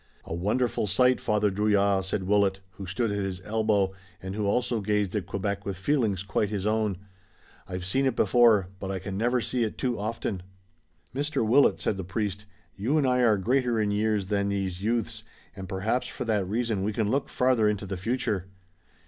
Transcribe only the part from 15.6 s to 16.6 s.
perhaps for that